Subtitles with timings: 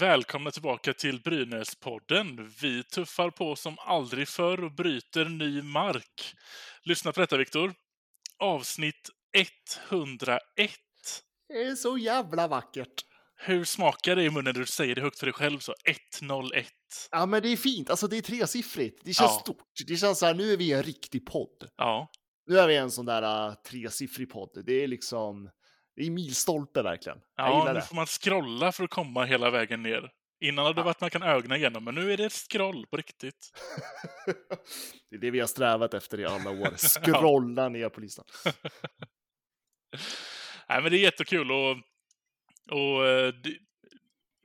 [0.00, 2.52] Välkomna tillbaka till Brynäspodden.
[2.60, 6.34] Vi tuffar på som aldrig förr och bryter ny mark.
[6.82, 7.74] Lyssna på detta, Viktor.
[8.38, 9.10] Avsnitt
[9.90, 10.40] 101.
[11.48, 13.04] Det är så jävla vackert.
[13.36, 15.74] Hur smakar det i munnen när du säger det högt för dig själv så?
[16.20, 16.66] 101.
[17.10, 17.90] Ja, men det är fint.
[17.90, 19.00] Alltså, det är tresiffrigt.
[19.04, 19.40] Det känns Ja.
[19.40, 19.62] stort.
[19.86, 21.68] Det känns så här, nu är vi en riktig podd.
[21.76, 22.10] Ja,
[22.46, 24.62] Nu är vi en sån där uh, tresiffrig podd.
[24.66, 25.50] Det är liksom,
[25.96, 27.18] det är milstolpe verkligen.
[27.36, 27.82] Ja nu det.
[27.82, 30.10] får man scrolla för att komma hela vägen ner.
[30.40, 32.96] Innan hade det varit man kan ögna igenom, men nu är det ett scroll på
[32.96, 33.50] riktigt.
[35.10, 36.76] det är det vi har strävat efter i alla år.
[37.02, 38.24] Scrolla ner på listan.
[40.68, 41.70] Nej, men det är jättekul och,
[42.70, 43.58] och eh, det,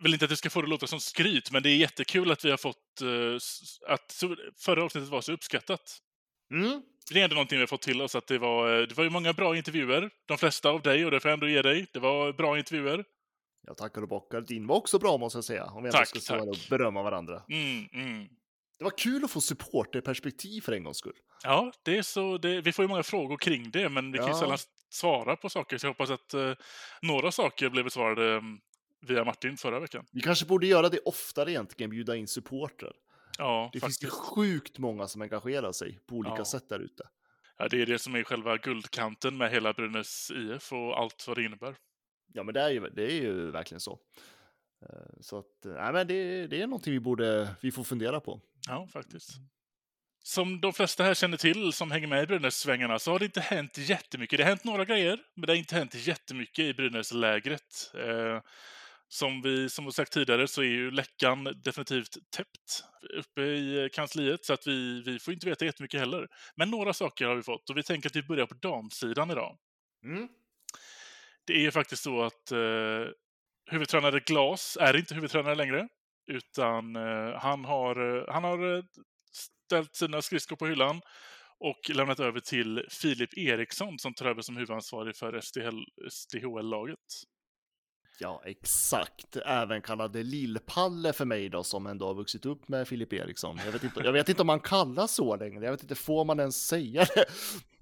[0.04, 2.32] vill inte att det ska få det att låta som skryt, men det är jättekul
[2.32, 3.36] att vi har fått eh,
[3.88, 4.24] att
[4.58, 6.02] förra avsnittet var så uppskattat.
[6.52, 6.82] Mm.
[7.12, 9.04] Det är ändå någonting vi har fått till oss, att det var, eh, det var
[9.04, 10.10] ju många bra intervjuer.
[10.26, 11.88] De flesta av dig, och det får jag ändå ge dig.
[11.94, 13.04] Det var bra intervjuer.
[13.68, 14.42] Jag tackar och bockar.
[14.42, 15.66] Din var också bra måste jag säga.
[15.66, 17.44] Om vi ändå Tack, ska stå här och berömma varandra.
[17.50, 18.28] Mm, mm.
[18.78, 21.16] Det var kul att få supporterperspektiv för en gångs skull.
[21.44, 24.28] Ja, det är så, det, vi får ju många frågor kring det, men vi kan
[24.28, 24.40] ju Ja.
[24.40, 24.58] sällan
[24.90, 26.54] svara på saker, så jag hoppas att eh,
[27.02, 28.42] några saker blev besvarade eh,
[29.08, 30.06] via Martin förra veckan.
[30.12, 32.94] Vi kanske borde göra det oftare egentligen, bjuda in supportrar.
[33.42, 34.24] Ja, Det finns ju faktiskt.
[34.36, 36.46] sjukt många som engagerar sig på olika Ja.
[36.46, 37.04] sätt där ute.
[37.58, 41.38] Ja, det är det som är själva guldkanten med hela Brynäs IF och allt vad
[41.38, 41.76] det innebär.
[42.34, 44.00] Ja, men det är ju, det är ju verkligen så.
[44.86, 48.20] Eh, Så att, eh, nej, men det, det är någonting vi borde, vi får fundera
[48.20, 48.42] på.
[48.68, 49.30] Ja, faktiskt.
[50.24, 53.42] Som de flesta här känner till som hänger med i Brynäs-svängarna så har det inte
[53.42, 54.38] hänt jättemycket.
[54.38, 57.92] Det har hänt några grejer, men det har inte hänt jättemycket i Brynäs-lägret.
[59.12, 62.84] Eh, som vi som sagt tidigare så är ju läckan definitivt täppt
[63.18, 66.28] uppe i kansliet så att vi, vi får inte veta jättemycket heller.
[66.56, 69.58] Men några saker har vi fått och vi tänker att vi börjar på damsidan idag.
[70.04, 70.28] Mm.
[71.46, 73.08] Det är ju faktiskt så att eh,
[73.72, 75.88] huvudtränare Glas är inte huvudtränare längre.
[76.28, 78.84] Utan eh, han har, eh, han har eh,
[79.68, 81.02] ställt sina skridskor på hyllan
[81.60, 86.98] och lämnat över till Filip Eriksson som tar över som huvudansvarig för SDHL, SDHL-laget.
[88.20, 89.38] Ja, exakt.
[89.46, 93.60] Även kallade Lillpalle för mig då, som ändå har vuxit upp med Filip Eriksson.
[93.66, 95.66] Jag vet, inte, jag vet inte om man kallas så längre.
[95.66, 97.26] Jag vet inte, får man ens säga det?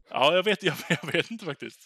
[0.10, 1.80] Ja, jag vet, jag, jag vet inte faktiskt.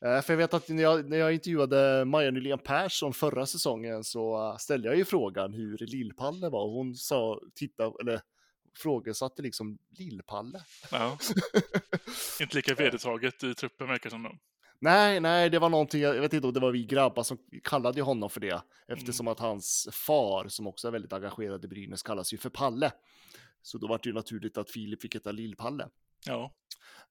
[0.00, 4.04] Eh, För jag vet att när jag, när jag intervjuade Maja Nylén Persson förra säsongen
[4.04, 6.68] så eh, ställde jag ju frågan hur Lillpalle var.
[6.68, 8.20] Hon sa, titta, eller
[8.76, 10.60] frågesatte liksom Lillpalle.
[10.90, 11.18] Ja.
[12.40, 14.22] inte lika vedertaget i truppen verkar som.
[14.22, 14.32] Då.
[14.82, 18.02] Nej, nej, det var någonting, jag vet inte om det var vi grabbar som kallade
[18.02, 18.62] honom för det.
[18.88, 22.92] Eftersom att hans far, som också är väldigt engagerad i Brynäs, kallas ju för Palle.
[23.62, 25.88] Så då var det ju naturligt att Filip fick heta Lillpalle.
[26.26, 26.54] Ja.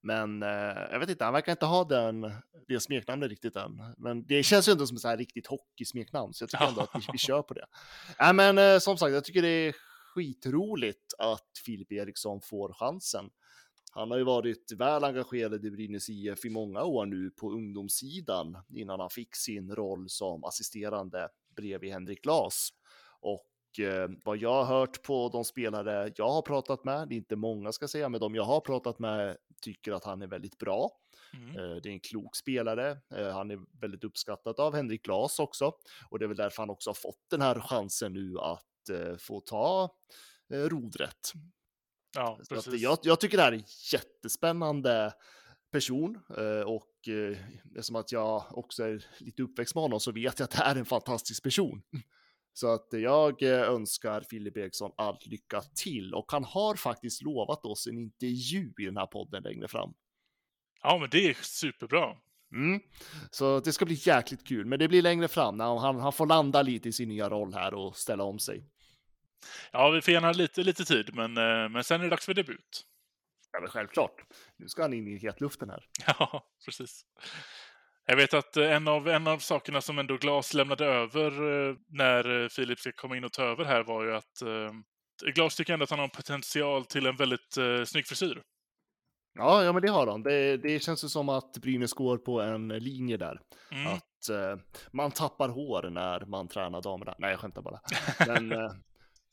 [0.00, 0.48] Men eh,
[0.90, 2.32] jag vet inte, han verkar inte ha den,
[2.68, 3.94] det smeknamnet riktigt än.
[3.98, 6.80] Men det känns ju ändå som ett så här riktigt hockeysmeknamn, så jag tycker ändå
[6.80, 7.66] att vi, vi kör på det.
[8.20, 9.74] Nej, men eh, som sagt, jag tycker det är
[10.14, 13.30] skitroligt att Filip Eriksson får chansen.
[13.94, 18.58] Han har ju varit väl engagerad i Brynäs IF i många år nu på ungdomssidan
[18.74, 22.68] innan han fick sin roll som assisterande bredvid Henrik Glas.
[23.20, 27.16] Och eh, vad jag har hört på de spelare jag har pratat med, det är
[27.16, 30.58] inte många ska säga, men de jag har pratat med tycker att han är väldigt
[30.58, 30.90] bra.
[31.34, 31.48] Mm.
[31.56, 32.98] Eh, Det är en klok spelare.
[33.14, 35.72] Eh, Han är väldigt uppskattad av Henrik Glas också.
[36.10, 39.16] Och det är väl därför han också har fått den här chansen nu att eh,
[39.16, 39.94] få ta
[40.52, 41.32] eh, rodret.
[42.14, 45.12] Ja, Så att jag, jag tycker det här är en jättespännande
[45.72, 50.38] person eh, och eh, eftersom att jag också är lite uppväxt med honom så vet
[50.38, 51.82] jag att det är en fantastisk person.
[52.54, 57.64] Så att jag eh, önskar Filip Eriksson all lycka till och han har faktiskt lovat
[57.64, 59.94] oss en intervju i den här podden längre fram.
[60.82, 62.16] Ja, men det är superbra.
[62.54, 62.80] Mm.
[63.30, 66.26] Så det ska bli jäkligt kul, men det blir längre fram när han, han får
[66.26, 68.68] landa lite i sin nya roll här och ställa om sig.
[69.72, 72.34] Ja, vi får gärna lite, lite tid, men, eh, men sen är det dags för
[72.34, 72.84] debut.
[73.52, 74.24] Ja, men självklart.
[74.56, 75.84] Nu ska han in i hetluften här.
[76.18, 77.02] Ja, precis.
[78.06, 81.76] Jag vet att eh, en av, en av sakerna som ändå Glas lämnade över eh,
[81.88, 84.42] när Filip ska komma in och ta över här var ju att
[85.22, 88.42] Glas tycker ändå att han har potential till en väldigt eh, snygg frisyr.
[89.34, 90.22] Ja, ja, men det har de.
[90.22, 93.40] Det, det känns ju som att Brynäs går på en linje där.
[93.70, 93.86] Mm.
[93.86, 94.56] Att eh,
[94.90, 97.14] man tappar hår när man tränar damerna.
[97.18, 97.80] Nej, jag skämtar bara.
[98.26, 98.50] Men,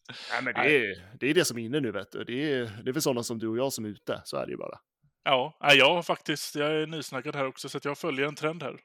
[0.32, 2.24] nej, men det, är, det är det som är inne nu, vet du.
[2.24, 4.22] Det är, det är för sådana som du och jag som är ute.
[4.26, 4.80] Så är det ju bara.
[5.24, 8.64] Ja, jag har faktiskt, jag är nysnackad här också, så att jag följer en trend
[8.64, 8.80] här.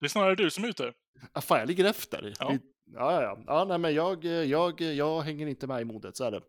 [0.00, 0.92] Det är snarare du som är ute.
[1.32, 2.34] Ah, fan, jag ligger efter.
[2.38, 2.48] Ja.
[2.48, 2.58] Det-
[2.94, 3.38] Ja, ja, ja.
[3.46, 6.40] ja nej, men jag, jag, jag hänger inte med i modet, så är det.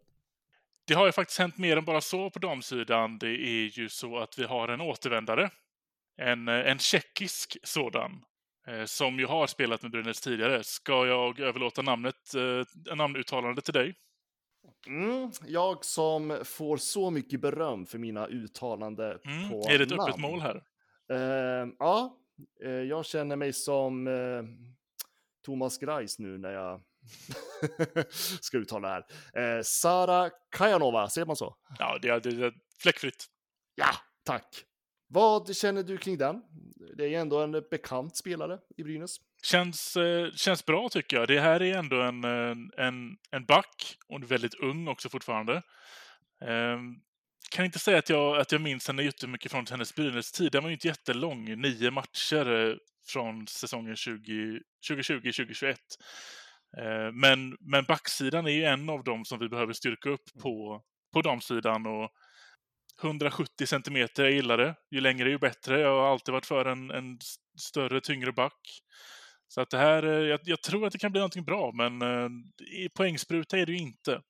[0.87, 3.17] Det har ju faktiskt hänt mer än bara så på damsidan.
[3.19, 5.49] Det är ju så att vi har en återvändare.
[6.17, 8.11] En, eh, en tjeckisk sådan.
[8.67, 10.63] eh, Som ju har spelat med Brynäs tidigare.
[10.63, 13.95] Ska jag överlåta namnet, eh, namnuttalande till dig?
[14.87, 19.49] Mm, jag som får så mycket beröm för mina uttalanden Mm.
[19.49, 20.21] på Är det ett öppet namn.
[20.21, 20.63] mål här?
[21.11, 22.17] Eh, ja,
[22.63, 24.43] eh, jag känner mig som eh,
[25.45, 26.81] Thomas Greis nu när jag
[28.41, 29.57] ska uttala det här.
[29.57, 31.55] Eh, Sara Kajanova, ser man så?
[31.79, 33.25] Ja, det är, det är fläckfritt.
[33.75, 33.89] Ja,
[34.23, 34.65] tack.
[35.07, 36.41] Vad känner du kring den?
[36.97, 39.17] Det är ju ändå en bekant spelare i Brynäs.
[39.43, 41.27] Känns, eh, känns bra tycker jag.
[41.27, 43.97] Det här är ändå en, en, en, back.
[44.09, 45.61] Är väldigt ung också fortfarande.
[46.45, 46.95] Ehm,
[47.51, 50.51] kan inte säga att jag, att jag minns henne jättemycket från hennes Brynäs-tid.
[50.51, 51.61] Den var ju inte jättelång.
[51.61, 52.75] Nio matcher eh,
[53.07, 54.59] från säsongen 20
[54.89, 55.75] 2020-2021.
[56.77, 60.81] Eh, men, men backsidan är ju en av dem som vi behöver styrka upp på,
[61.13, 61.85] på damsidan.
[61.85, 62.09] Och
[63.03, 64.75] 170 centimeter, jag gillar det.
[64.91, 65.79] Ju längre ju bättre.
[65.79, 67.19] Jag har alltid varit för en, en
[67.59, 68.81] större, tyngre back.
[69.49, 72.01] Så att det här, eh, jag, jag tror att det kan bli någonting bra, men
[72.01, 72.29] eh,
[72.93, 74.21] poängspruta är det ju inte.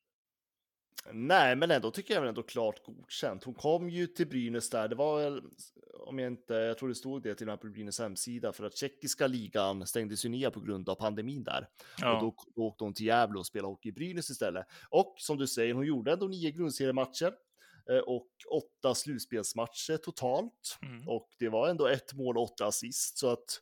[1.12, 3.44] Nej, men ändå tycker jag väl ändå klart godkänt.
[3.44, 5.42] Hon kom ju till Brynäs där, det var väl,
[6.08, 8.64] om jag inte, jag tror det stod det till och med på Brynäs hemsida, för
[8.64, 11.62] att tjeckiska ligan stängdes ju ner på grund av pandemin där.
[11.62, 14.66] Och Ja, då, då åkte hon till Gävle och spelade hockey i Brynäs istället.
[14.90, 17.34] Och som du säger, hon gjorde ändå nio grundseriematcher
[17.90, 20.78] eh, och åtta slutspelsmatcher totalt.
[20.82, 21.08] mm.
[21.08, 23.62] Och det var ändå ett mål och åtta assist, så att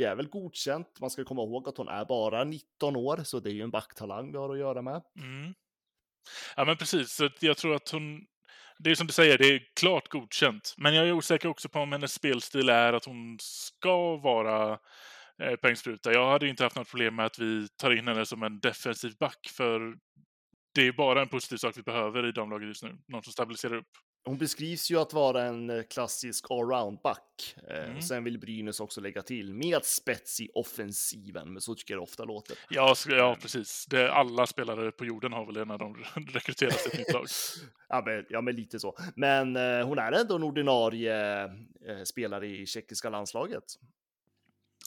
[0.00, 1.00] det är väl godkänt.
[1.00, 3.70] Man ska komma ihåg att hon är bara 19 år, så det är ju en
[3.70, 5.02] backtalang vi har att göra med.
[5.16, 5.54] Mm.
[6.56, 7.12] Ja, men precis.
[7.12, 8.26] Så jag tror att hon...
[8.78, 10.74] Det är som du säger, det är klart godkänt.
[10.76, 14.78] Men jag är osäker också på om hennes spelstil är att hon ska vara
[15.42, 16.12] eh, poängspruta.
[16.12, 18.60] Jag hade ju inte haft något problem med att vi tar in henne som en
[18.60, 19.94] defensiv back, för
[20.74, 22.98] det är bara en positiv sak vi behöver i damlaget just nu.
[23.08, 23.90] Någon som stabiliserar upp.
[24.24, 27.56] Hon beskrivs ju att vara en eh, klassisk allround-back.
[27.70, 28.02] Eh, Mm.
[28.02, 32.02] Sen vill Brynäs också lägga till med spets i offensiven, men så tycker jag det
[32.02, 32.56] ofta låter.
[32.70, 33.86] Ja, ja precis.
[33.86, 35.94] Det, alla spelare på jorden har väl det när de
[36.32, 37.26] rekryterar sig till ett nytt lag.
[37.88, 38.96] Ja men, ja, men lite så.
[39.16, 43.64] Men eh, hon är ändå en ordinarie eh, spelare i tjeckiska landslaget.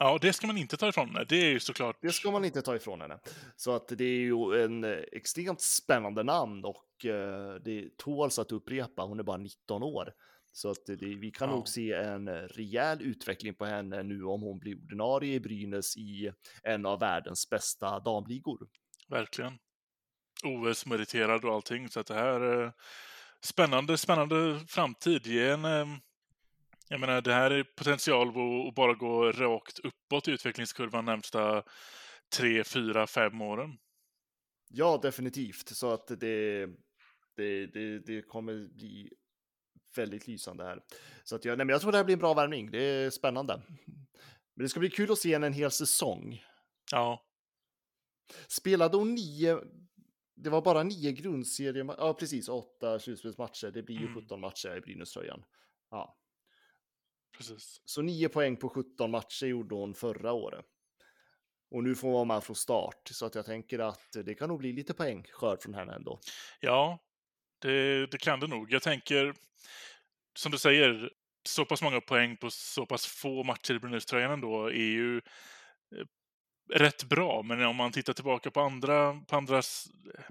[0.04, 1.26] Ja, det ska man inte ta ifrån henne.
[1.30, 1.98] Det är ju såklart...
[2.02, 3.20] Det ska man inte ta ifrån henne.
[3.56, 8.52] Så att det är ju en eh, extremt spännande namn och eh, det tåls att
[8.52, 9.02] upprepa.
[9.04, 10.14] Hon är bara 19 år.
[10.52, 11.56] Så att det, vi kan Ja.
[11.56, 15.98] nog se en eh, rejäl utveckling på henne nu om hon blir ordinarie i Brynäs
[15.98, 16.32] i
[16.64, 18.68] en av världens bästa damligor.
[19.10, 19.54] Verkligen.
[20.44, 21.90] OS-meriterad och allting.
[21.90, 22.74] Så att det här är
[23.44, 25.28] spännande, spännande framtid.
[25.28, 25.86] Ge en, eh,
[26.94, 31.64] jag menar, det här är potential att bara gå rakt uppåt i utvecklingskurvan närmsta
[32.38, 33.78] tre, fyra, fem åren.
[34.70, 35.70] Ja, definitivt.
[35.70, 36.66] Så att det,
[37.36, 39.10] det, det, det kommer bli
[39.96, 40.84] väldigt lysande här.
[41.24, 42.72] Så att jag, nej, men jag tror det här blir en bra värvning.
[42.72, 43.62] Det är spännande.
[44.56, 46.44] Men det ska bli kul att se henne en hel säsong.
[46.92, 47.26] Ja,
[48.48, 49.60] Spelade hon nio,
[50.36, 53.72] det var bara nio grundserier, ja precis, åtta slutspelsmatcher.
[53.72, 54.22] Det blir ju Mm.
[54.22, 55.44] 17 matcher i Brynäs-tröjan.
[55.90, 56.18] Ja,
[57.38, 57.82] precis.
[57.86, 60.66] så nio poäng på 17 matcher gjorde hon förra året.
[61.72, 64.50] Och nu får hon vara med från start, så att jag tänker att det kan
[64.50, 66.20] nog bli lite poäng skörd från henne ändå.
[66.60, 67.00] Ja,
[67.60, 68.72] det, det kan det nog.
[68.72, 69.34] Jag tänker,
[70.36, 71.12] som du säger,
[71.44, 76.06] så pass många poäng på så pass få matcher i Brynäs-tröjan ändå är ju eh,
[76.74, 77.44] rätt bra.
[77.44, 79.88] Men om man tittar tillbaka på andra, på andras
[80.18, 80.24] eh,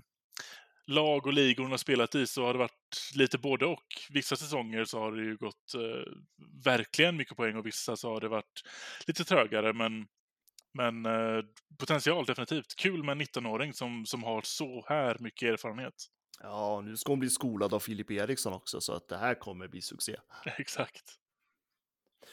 [0.86, 3.86] lag och ligor hon har spelat i så har det varit lite både och.
[4.10, 6.12] Vissa säsonger så har det ju gått eh,
[6.64, 8.62] verkligen mycket poäng och vissa så har det varit
[9.06, 9.72] lite trögare.
[9.72, 10.06] Men,
[10.74, 11.44] men eh,
[11.78, 12.74] potential definitivt.
[12.76, 15.94] Kul med en 19-åring som, som har så här mycket erfarenhet.
[16.40, 19.68] Ja, nu ska hon bli skolad av Filip Eriksson också, så att det här kommer
[19.68, 20.16] bli succé.
[20.58, 21.18] Exakt.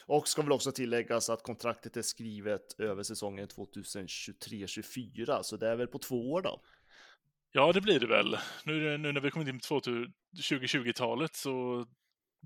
[0.06, 5.76] Och ska väl också tilläggas att kontraktet är skrivet över säsongen 2023-24, så det är
[5.76, 6.62] väl på två år då.
[7.52, 8.38] Ja, det blir det väl.
[8.64, 11.86] Nu, nu när vi kommit in på 2020-talet så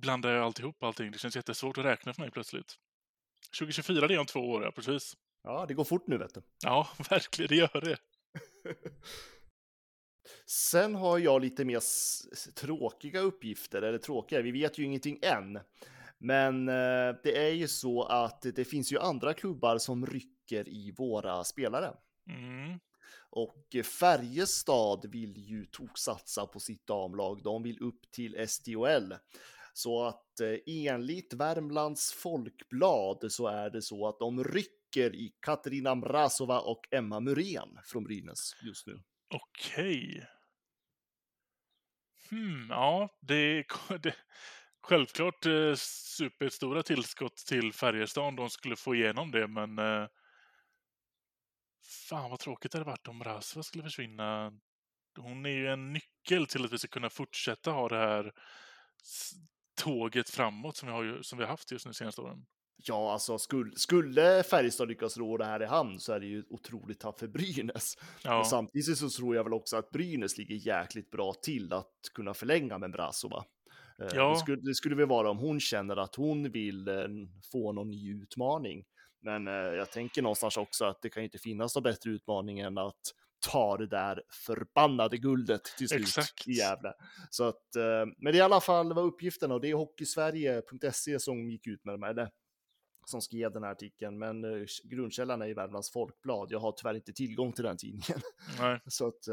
[0.00, 1.10] blandar jag alltihop allting.
[1.10, 2.74] Det känns jättesvårt att räkna för mig plötsligt.
[3.58, 5.16] 2024, det är om två år, ja precis.
[5.42, 6.42] Ja, det går fort nu vet du.
[6.64, 7.96] Ja, verkligen, det gör det.
[10.46, 11.80] Sen har jag lite mer
[12.54, 15.60] tråkiga uppgifter, eller tråkiga, vi vet ju ingenting än.
[16.18, 20.94] Men eh, det är ju så att det finns ju andra klubbar som rycker i
[20.96, 21.92] våra spelare.
[22.28, 22.78] Mm.
[23.34, 27.42] Och Färjestad vill ju toksatsa på sitt damlag.
[27.42, 29.14] De vill upp till SDHL.
[29.72, 35.94] Så att eh, enligt Värmlands Folkblad så är det så att de rycker i Katarina
[35.94, 39.02] Mrazova och Emma Muren från Brynäs just nu.
[39.34, 40.26] Okej.
[42.30, 43.64] Hmm, ja, det,
[44.02, 44.14] det
[44.82, 45.74] självklart eh,
[46.16, 50.06] superstora tillskott till Färjestad om de skulle få igenom det, men eh,
[52.08, 54.52] fan vad tråkigt det hade varit om Mrazova skulle försvinna.
[55.18, 58.32] Hon är ju en nyckel till att vi ska kunna fortsätta ha det här
[59.82, 62.46] tåget framåt som vi har, som vi har haft just nu senaste åren.
[62.76, 66.44] Ja, alltså skulle, skulle Färjestad lyckas ro det här i hamn så är det ju
[66.48, 67.94] otroligt tapp för Brynäs.
[68.22, 68.40] Ja.
[68.40, 72.34] Och samtidigt så tror jag väl också att Brynäs ligger jäkligt bra till att kunna
[72.34, 73.44] förlänga med Brasova.
[73.98, 74.30] Eh, Ja.
[74.30, 77.06] Det, skulle, det skulle väl vara om hon känner att hon vill eh,
[77.52, 78.84] få någon ny utmaning.
[79.24, 82.60] Men eh, jag tänker någonstans också att det kan ju inte finnas någon bättre utmaning
[82.60, 83.00] än att
[83.50, 86.48] ta det där förbannade guldet till slut Exakt.
[86.48, 86.92] i Gävle.
[87.30, 91.20] Så att, eh, men det är i alla fall vad uppgiften och det är hockeysverige.se
[91.20, 92.30] som gick ut med det, eller
[93.06, 96.48] som skrev den här artikeln, men eh, grundkällan är i Värmlands Folkblad.
[96.50, 98.20] Jag har tyvärr inte tillgång till den tidningen.
[98.60, 98.80] Nej.
[98.86, 99.28] Så att,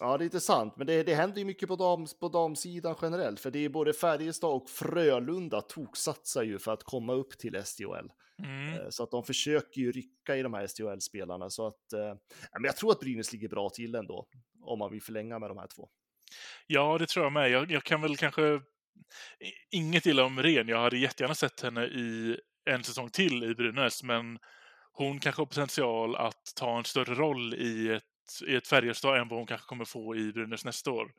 [0.00, 3.40] ja, det är intressant, men det, det händer ju mycket på, dam, på damsidan generellt,
[3.40, 8.10] för det är både Färjestad och Frölunda toksatsar ju för att komma upp till SDHL.
[8.44, 8.74] Mm.
[8.74, 11.50] Eh, Så att de försöker ju rycka i de här SDHL-spelarna.
[11.50, 12.14] Så att, eh,
[12.52, 14.26] men jag tror att Brynäs ligger bra till ändå,
[14.62, 15.88] om man vill förlänga med de här två.
[16.66, 17.50] Ja, det tror jag med.
[17.50, 18.60] Jag, jag kan väl kanske...
[19.70, 20.68] Inget illa om Ren.
[20.68, 22.38] Jag hade jättegärna sett henne i
[22.70, 24.38] en säsong till i Brynäs, men
[24.92, 28.02] hon kanske har potential att ta en större roll i ett,
[28.46, 31.12] i ett Färjestad än vad hon kanske kommer få i Brynäs nästa år.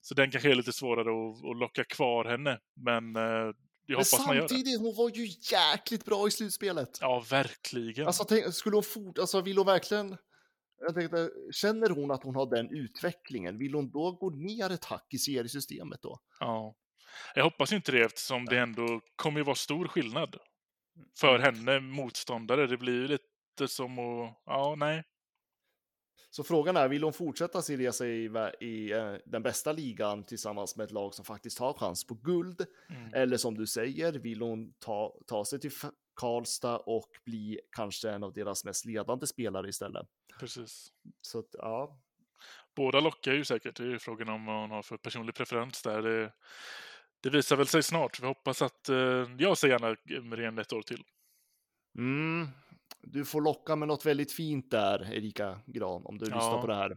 [0.00, 3.54] Så den kanske är lite svårare att, att locka kvar henne, men eh, jag
[3.86, 4.48] Men hoppas man gör det.
[4.48, 6.98] samtidigt, hon var ju jäkligt bra i slutspelet.
[7.00, 8.06] Ja, verkligen.
[8.06, 10.16] Alltså, tänk, skulle hon fort, alltså vill hon verkligen,
[10.80, 14.84] jag tänkte, känner hon att hon har den utvecklingen, vill hon då gå ner ett
[14.84, 16.18] hack i seriesystemet då?
[16.40, 16.74] Ja.
[17.34, 20.36] Jag hoppas inte det eftersom det ändå kommer ju vara stor skillnad
[21.20, 22.66] för henne, motståndare.
[22.66, 24.42] Det blir ju lite som att...
[24.46, 25.04] Ja, nej.
[26.34, 30.76] Så frågan är, vill hon fortsätta sin resa i, i eh, den bästa ligan tillsammans
[30.76, 32.66] med ett lag som faktiskt har chans på guld?
[32.90, 33.14] Mm.
[33.14, 35.70] Eller som du säger, vill hon ta, ta sig till
[36.20, 40.06] Karlstad och bli kanske en av deras mest ledande spelare istället?
[40.40, 40.92] Precis.
[41.20, 42.00] Så att, ja,
[42.76, 43.76] Båda lockar ju säkert.
[43.76, 46.02] Det är ju frågan om vad hon har för personlig preferens där.
[46.02, 46.32] Det,
[47.20, 48.20] det visar väl sig snart.
[48.20, 48.88] Vi hoppas att...
[48.88, 51.04] Eh, jag ser gärna Meren ett år till.
[51.98, 52.48] Mm,
[53.06, 56.34] du får locka med något väldigt fint där, Erika Gran, om du Ja.
[56.36, 56.90] lyssnar på det här.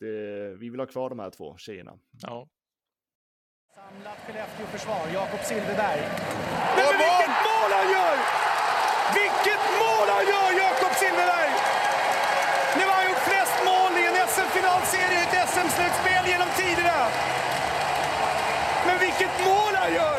[0.00, 1.92] Det, vi vill ha kvar de här två tjejerna.
[2.26, 2.48] Ja.
[3.74, 6.00] Samlat Skellefteå-försvar, Jakob Silfverberg.
[6.78, 8.16] Men vilket mål han gör!
[9.20, 11.52] Vilket mål han gör, Jakob Silfverberg!
[12.76, 16.98] Nu har han gjort flest mål i en SM-finalserie i ett SM-slutspel genom tiderna.
[18.86, 20.18] Men vilket mål han gör!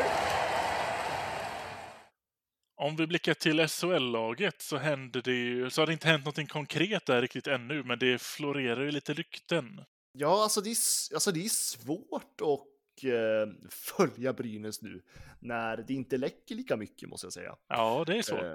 [2.81, 5.69] Om vi blickar till SHL-laget så händer det ju...
[5.69, 9.13] Så har det inte hänt någonting konkret där riktigt ännu, men det florerar ju lite
[9.13, 9.81] rykten.
[10.13, 10.77] Ja, alltså det är,
[11.13, 15.01] alltså det är svårt att eh, följa Brynäs nu
[15.39, 17.55] när det inte läcker lika mycket måste jag säga.
[17.67, 18.41] Ja, det är svårt.
[18.41, 18.51] Eh,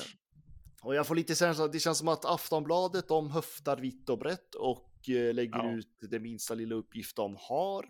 [0.83, 4.54] Och jag får lite känsla det känns som att Aftonbladet de höftar vitt och brett
[4.54, 5.73] och eh, lägger Ja.
[5.73, 7.87] ut det minsta lilla uppgift de har.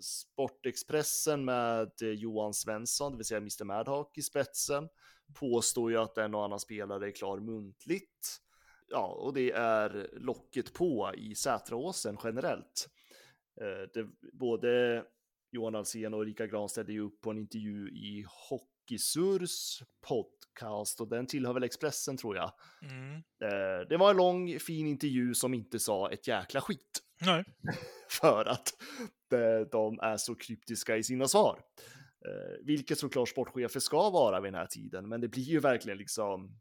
[0.00, 4.88] Sportexpressen med eh, Johan Svensson, det vill säga Mr Madhawk i spetsen,
[5.34, 8.40] påstår ju att en och annan spelare är klar muntligt.
[8.88, 12.88] Ja, och det är locket på i Sätraåsen generellt.
[13.60, 15.04] Eh, det, både
[15.50, 21.08] Johan Alsen och Erika Gran ställde ju upp på en intervju i Hockeysurs podcast och
[21.08, 22.52] den tillhör väl Expressen tror jag.
[22.82, 23.14] Mm.
[23.14, 27.44] Eh, det var en lång fin intervju som inte sa ett jäkla skit Nej.
[28.08, 28.72] för att
[29.32, 31.60] eh, de är så kryptiska i sina svar.
[32.26, 35.98] Eh, vilket såklart sportchefer ska vara vid den här tiden, men det blir ju verkligen
[35.98, 36.60] liksom.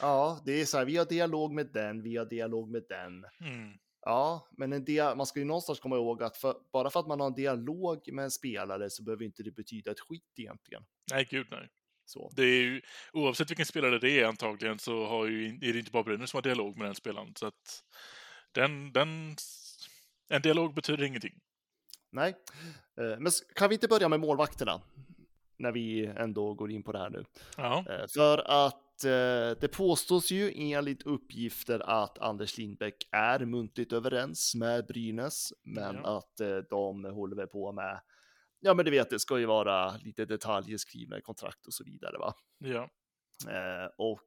[0.00, 3.24] Ja, det är så här, vi har dialog med den, vi har dialog med den.
[3.40, 3.78] Mm.
[4.00, 7.06] Ja, men en dia- man ska ju någonstans komma ihåg att för, bara för att
[7.06, 10.82] man har en dialog med en spelare så behöver inte det betyda ett skit egentligen.
[11.12, 11.68] Nej, gud nej.
[12.04, 12.32] Så.
[12.36, 12.82] Det är ju,
[13.12, 16.38] oavsett vilken spelare det är antagligen så har ju, är det inte bara Brynäs som
[16.38, 17.32] har dialog med den spelaren.
[17.36, 17.82] Så att
[18.60, 19.36] den, den,
[20.28, 21.40] en dialog betyder ingenting.
[22.10, 22.34] Nej,
[23.00, 24.80] Eh, men kan vi inte börja med målvakterna?
[25.58, 27.24] När vi ändå går in på det här nu.
[27.56, 27.84] Ja.
[27.90, 34.54] Eh, För att eh, det påstås ju enligt uppgifter att Anders Lindbäck är muntligt överens
[34.54, 36.16] med Brynäs, men Ja.
[36.18, 38.00] att de håller väl på med,
[38.60, 41.84] ja men du vet, det ska ju vara lite detaljer skrivna i kontrakt och så
[41.84, 42.34] vidare va.
[42.58, 42.90] Ja.
[43.98, 44.20] Och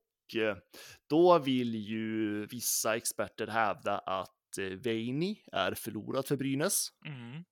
[1.10, 6.88] då vill ju vissa experter hävda att eh, Veini är förlorad för Brynäs.
[7.06, 7.44] Mm.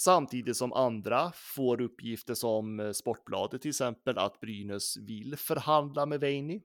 [0.00, 6.20] Samtidigt som andra får uppgifter som eh, Sportbladet till exempel att Brynäs vill förhandla med
[6.20, 6.62] Veini.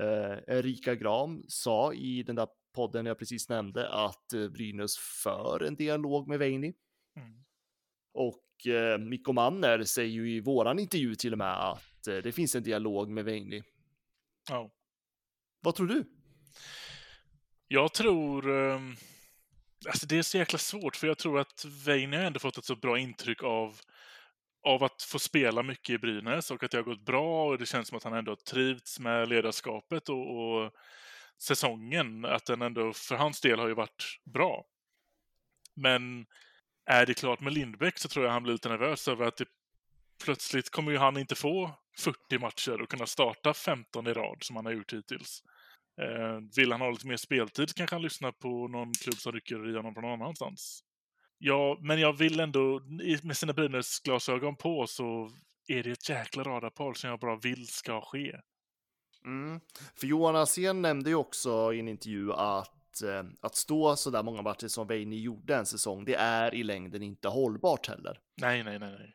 [0.00, 5.62] Eh, Erika Gram sa i den där podden jag precis nämnde att eh, Brynäs för
[5.62, 6.74] en dialog med Veini.
[7.16, 7.44] Mm.
[8.14, 12.32] Och eh, Mikko Manner säger ju i våran intervju till och med att eh, det
[12.32, 13.62] finns en dialog med Veini.
[14.50, 14.70] Ja.
[15.60, 16.04] Vad tror du?
[17.68, 18.50] Jag tror...
[18.50, 18.96] ehm,
[19.86, 22.64] Alltså det är så jäkla svårt, för jag tror att Veini har ändå fått ett
[22.64, 23.80] så bra intryck av,
[24.66, 27.66] av att få spela mycket i Brynäs och att det har gått bra och det
[27.66, 30.72] känns som att han ändå har trivts med ledarskapet och, och
[31.38, 34.64] säsongen, att den ändå för hans del har ju varit bra.
[35.74, 36.26] Men
[36.86, 39.48] är det klart med Lindbäck så tror jag han blir lite nervös över att det
[40.24, 44.56] plötsligt kommer ju han inte få 40 matcher och kunna starta 15 i rad som
[44.56, 45.42] han har gjort hittills.
[46.02, 49.70] Eh, vill han ha lite mer speltid kanske han lyssnar på någon klubb som rycker
[49.70, 50.84] i honom från någon annanstans.
[51.38, 52.80] Ja, men jag vill ändå,
[53.22, 55.30] med sina Brynäs-glasögon på så
[55.68, 58.36] är det ett jäkla radarpar som jag bara vill ska ske.
[59.24, 59.60] Mm.
[59.96, 64.22] För Johan Alsén nämnde ju också i en intervju att eh, att stå så där
[64.22, 68.18] många matcher som Veini gjorde en säsong, det är i längden inte hållbart heller.
[68.40, 69.14] Nej, nej, nej, nej.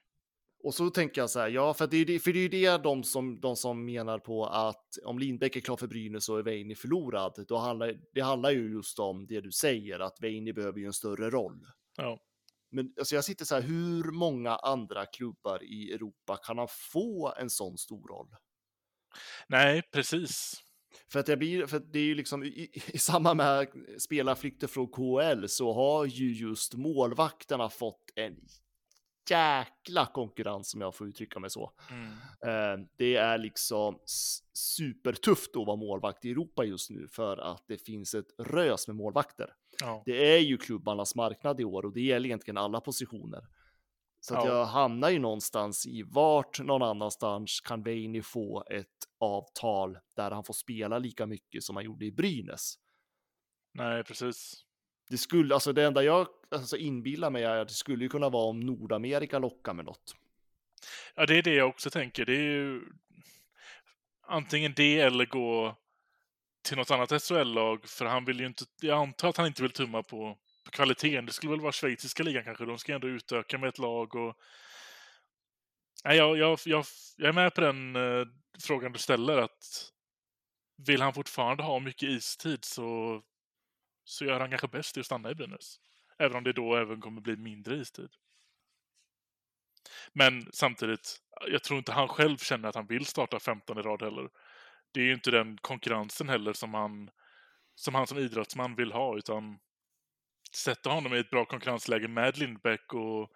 [0.66, 2.50] Och så tänker jag så här, ja, för det är ju det, för det, är
[2.50, 6.38] det de, som, de som menar på att om Lindbäck är klar för Brynäs så
[6.38, 7.46] är Veini förlorad.
[7.48, 10.94] Då handlar, det handlar ju just om det du säger, att Veini behöver ju en
[10.94, 11.68] större roll.
[11.98, 12.20] Ja.
[12.72, 17.34] Men alltså jag sitter så här, hur många andra klubbar i Europa kan han få
[17.38, 18.36] en sån stor roll?
[19.48, 20.54] Nej, precis.
[21.12, 24.88] För att, det blir, för det är ju liksom i, i, samband med spelarflykter från
[24.88, 28.36] KHL så har ju just målvakterna fått en
[29.30, 31.74] jäkla konkurrens om jag får uttrycka mig så.
[31.92, 32.12] Mm.
[32.82, 34.00] Eh, det är liksom
[34.54, 38.96] supertufft att vara målvakt i Europa just nu för att det finns ett rös med
[38.96, 39.54] målvakter.
[39.82, 40.04] Ja.
[40.06, 43.48] Det är ju klubbarnas marknad i år och det gäller egentligen alla positioner.
[44.20, 44.52] Så att Ja.
[44.52, 48.88] jag hamnar ju någonstans i vart någon annanstans kan Veini få ett
[49.20, 52.76] avtal där han får spela lika mycket som han gjorde i Brynäs.
[53.74, 54.54] Nej, precis.
[55.10, 58.30] Det skulle, alltså det enda jag alltså inbillar mig är att det skulle ju kunna
[58.30, 60.16] vara om Nordamerika lockar med något.
[61.16, 62.26] Ja, det är det jag också tänker.
[62.26, 62.82] Det är ju
[64.28, 65.76] antingen det eller gå
[66.66, 68.66] till något annat SHL-lag, för han vill ju inte...
[68.82, 71.26] Jag antar att han inte vill tumma på, på kvaliteten.
[71.26, 72.66] Det skulle väl vara schweiziska ligan kanske.
[72.66, 74.36] De ska ändå utöka med ett lag och...
[76.06, 76.86] Nej, jag, jag, jag,
[77.18, 78.28] jag är med på den eh,
[78.64, 79.92] frågan du ställer, att
[80.78, 83.22] vill han fortfarande ha mycket istid så,
[84.06, 85.80] så gör han kanske bäst i att stanna i Brynäs.
[86.18, 88.10] Även om det då även kommer bli mindre istid.
[90.14, 94.02] Men samtidigt, jag tror inte han själv känner att han vill starta 15 i rad
[94.02, 94.30] heller.
[94.92, 97.10] Det är ju inte den konkurrensen heller som han
[97.76, 99.60] som, han som idrottsman vill ha, utan
[100.56, 103.32] sätta honom i ett bra konkurrensläge med Lindbäck och,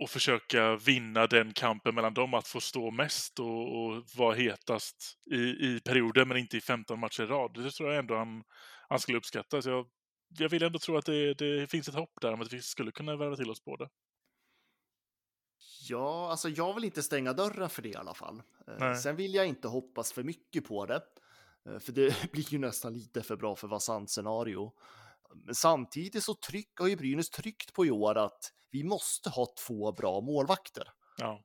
[0.00, 4.96] och försöka vinna den kampen mellan dem att få stå mest och, och vara hetast
[5.30, 7.54] i, i perioder, men inte i 15 matcher i rad.
[7.64, 8.42] Det tror jag ändå han,
[8.88, 9.62] han skulle uppskatta.
[9.62, 9.86] Så jag,
[10.38, 12.92] jag vill ändå tro att det, det finns ett hopp där om att vi skulle
[12.92, 13.88] kunna värva till oss båda.
[15.88, 18.42] Ja, alltså jag vill inte stänga dörren för det i alla fall.
[18.68, 18.96] Eh, Nej.
[18.96, 21.02] Sen vill jag inte hoppas för mycket på det.
[21.68, 24.72] eh, För det blir ju nästan lite för bra för att vara sant scenario.
[25.34, 29.46] Men samtidigt så tryck, har ju Brynäs tryckt på i år att vi måste ha
[29.66, 30.92] två bra målvakter.
[31.18, 31.44] Ja.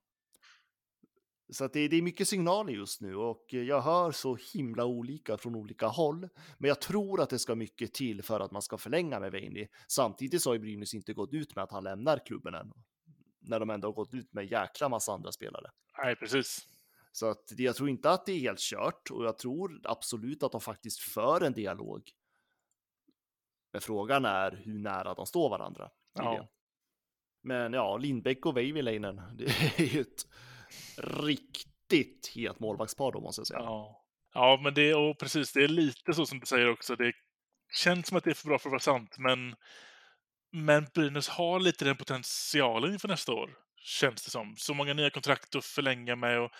[1.49, 5.37] Så att det, det är mycket signaler just nu och jag hör så himla olika
[5.37, 6.29] från olika håll.
[6.57, 9.67] Men jag tror att det ska mycket till för att man ska förlänga med Veini.
[9.87, 12.71] Samtidigt så har ju Brynäs inte gått ut med att han lämnar klubben än.
[13.39, 15.71] När de ändå har gått ut med jäkla massa andra spelare.
[15.97, 16.67] Nej, precis.
[17.11, 20.51] Så att jag tror inte att det är helt kört och jag tror absolut att
[20.51, 22.11] de faktiskt för en dialog.
[23.71, 25.89] Men frågan är hur nära de står varandra.
[26.13, 26.49] Ja.
[27.45, 29.45] Men ja, Lindbäck och Veiviläinen, det
[29.77, 30.25] är ju ett
[30.97, 33.59] riktigt het målvaktspar då måste jag säga.
[33.59, 34.01] Ja.
[34.33, 36.95] Ja, men det, och precis, det är lite så som du säger också.
[36.95, 37.13] Det
[37.73, 39.55] känns som att det är för bra för att vara sant, men,
[40.51, 44.55] men Brynäs har lite den potentialen inför nästa år, känns det som.
[44.57, 46.51] Så många nya kontrakt att förlänga med och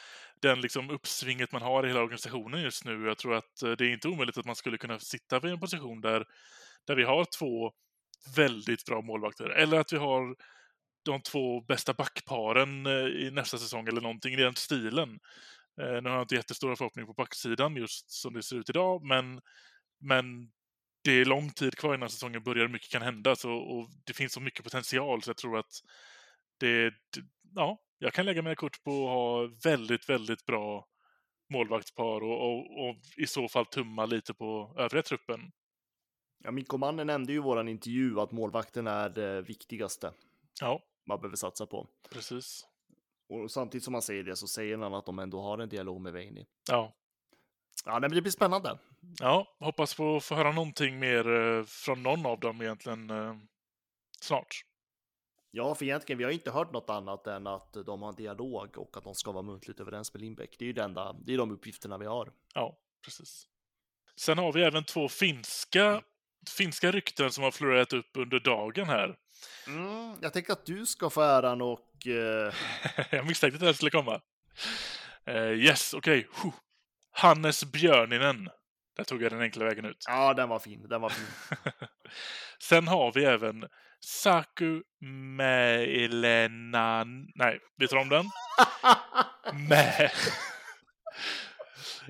[0.42, 3.08] den liksom uppsvinget man har i hela organisationen just nu.
[3.08, 5.60] Jag tror att eh, det är inte omöjligt att man skulle kunna sitta vid en
[5.60, 6.26] position där,
[6.88, 7.72] där vi har två
[8.36, 9.50] väldigt bra målvakter.
[9.50, 10.36] Eller att vi har
[11.06, 15.20] de två bästa backparen eh, i nästa säsong eller någonting i den stilen.
[15.82, 19.06] Eh, nu har jag inte jättestora förhoppningar på backsidan just som det ser ut idag,
[19.06, 19.42] men,
[20.00, 20.52] men
[21.04, 22.68] det är lång tid kvar innan säsongen börjar.
[22.68, 25.82] Mycket kan hända så, och det finns så mycket potential så jag tror att
[26.60, 26.94] det
[27.56, 30.88] ja, jag kan lägga mina kort på att ha väldigt, väldigt bra
[31.54, 35.52] målvaktspar och, och, och i så fall tumma lite på övriga truppen.
[36.44, 40.12] Ja, Mikko Mannen nämnde ju i våran intervju att målvakten är det viktigaste
[40.62, 41.88] Ja, man behöver satsa på.
[42.12, 42.68] precis.
[43.30, 46.02] Och samtidigt som han säger det så säger han att de ändå har en dialog
[46.02, 46.46] med Veini.
[46.70, 46.94] Ja,
[47.86, 48.80] Ja, nej, men det blir spännande.
[49.20, 53.36] ja hoppas på att få höra någonting mer eh, från någon av dem egentligen eh,
[54.22, 54.66] snart.
[55.52, 58.78] Ja, för egentligen, vi har inte hört något annat än att de har en dialog
[58.78, 60.56] och att de ska vara muntligt överens med Lindbäck.
[60.60, 62.32] Det är ju det enda, det är de uppgifterna vi har.
[62.54, 63.48] Ja, precis.
[64.16, 66.04] Sen har vi även två finska,
[66.50, 69.16] finska rykten som har florerat upp under dagen här.
[69.68, 72.08] Mm, jag tänker att du ska få äran och...
[72.08, 72.54] Eh...
[73.10, 74.22] jag misstänkte att det skulle komma.
[75.30, 76.28] Uh, yes, okej.
[76.30, 76.52] Okay.
[77.12, 78.50] Hannes Björninen.
[78.98, 80.06] Där tog jag den enkla vägen ut.
[80.08, 80.88] Ja, den var fin.
[80.90, 81.26] Den var fin.
[82.60, 83.66] Sen har vi även
[84.00, 84.82] Saku
[85.38, 87.28] Mäilenan...
[87.36, 88.26] Nej, vi tar om den.
[89.70, 90.10] Mä...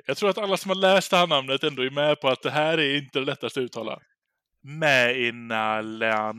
[0.05, 2.41] Jag tror att alla som har läst det här namnet ändå är med på att
[2.41, 3.99] det här är inte det lättaste att uttala.
[4.65, 6.33] Mäinalanen.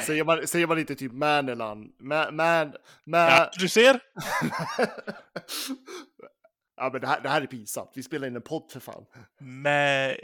[0.00, 1.92] Säger man, säger man inte typ Mänelan?
[1.98, 3.18] Mä, man, mä...
[3.18, 4.00] Ja, du ser!
[6.76, 7.90] ja, men det här, det här är pinsamt.
[7.94, 9.06] Vi spelar in en podd för fan.
[9.40, 10.14] Mä...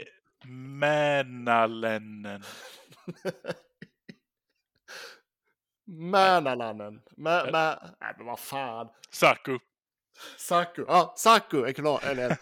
[0.79, 2.25] Mänalenen.
[5.87, 7.01] Mänalanen.
[7.17, 7.93] Mä, mä...
[8.01, 8.89] Nej, men vad fan.
[9.11, 9.59] Saku.
[10.37, 10.85] Saku.
[10.87, 12.01] Ja, Saku är klar.
[12.03, 12.37] Eller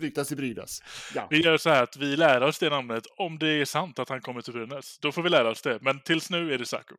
[0.00, 0.82] ryktas i Brynäs.
[1.14, 1.26] Ja.
[1.30, 4.08] Vi gör så här att vi lär oss det namnet om det är sant att
[4.08, 4.98] han kommer till Brynäs.
[4.98, 5.78] Då får vi lära oss det.
[5.80, 6.94] Men tills nu är det Saku.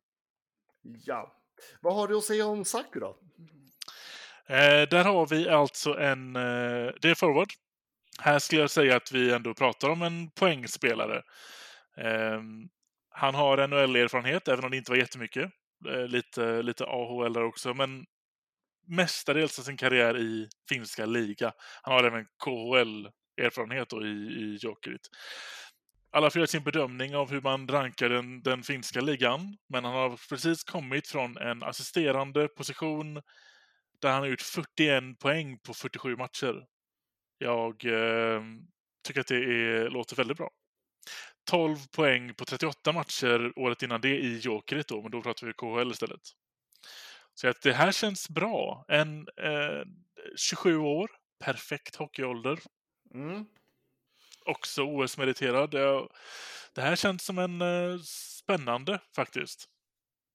[0.82, 1.36] Ja.
[1.80, 3.18] Vad har du att säga om Saku då?
[4.46, 6.36] Eh, där har vi alltså en...
[6.36, 7.48] Eh, det är forward.
[8.18, 11.22] Här skulle jag säga att vi ändå pratar om en poängspelare.
[11.96, 12.40] Eh,
[13.10, 15.50] han har NHL-erfarenhet, även om det inte var jättemycket.
[15.88, 18.06] Eh, lite, lite AHL där också, men
[18.90, 21.52] mestadels av sin karriär i finska liga.
[21.82, 25.08] Han har även KHL-erfarenhet i, i Jokerit.
[26.12, 29.94] Alla får göra sin bedömning av hur man rankar den, den finska ligan, men han
[29.94, 33.14] har precis kommit från en assisterande position
[34.00, 36.64] där han har gjort 41 poäng på 47 matcher.
[37.38, 38.42] Jag eh,
[39.06, 40.50] tycker att det är, låter väldigt bra.
[41.50, 45.52] 12 poäng på 38 matcher året innan det i Jokerit då, men då pratar vi
[45.52, 46.20] KHL istället.
[47.40, 48.84] Så att det här känns bra.
[48.88, 49.84] En eh,
[50.36, 52.58] 27 år, perfekt hockeyålder.
[53.14, 53.46] Mm.
[54.46, 55.70] Också OS-meriterad.
[56.74, 59.68] Det, här känns som en eh, spännande faktiskt.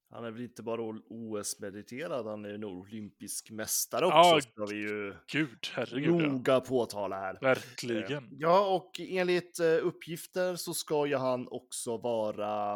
[0.10, 4.18] Han är väl inte bara OS-meriterad, han är en olympisk mästare också.
[4.18, 6.22] Ja, ska vi ju gud, herregud.
[6.22, 6.28] Ja.
[6.28, 7.38] noga påtala här.
[7.42, 8.28] Verkligen.
[8.32, 12.74] Ja, och enligt eh, uppgifter så ska ju han också vara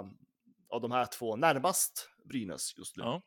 [0.69, 3.03] av de här två närmast Brynäs just nu.
[3.03, 3.21] Ja.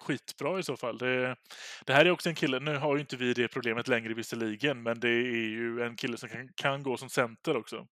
[0.00, 0.98] Skitbra i så fall.
[0.98, 1.36] Det,
[1.84, 4.82] det här är också en kille, nu har ju inte vi det problemet längre visserligen,
[4.82, 7.86] men det är ju en kille som kan, kan gå som center också.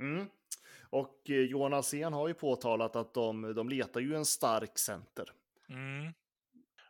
[0.00, 0.28] Mm.
[0.90, 5.32] Och eh, Johan Alsen har ju påtalat att de, de letar ju en stark center.
[5.68, 6.12] Mm.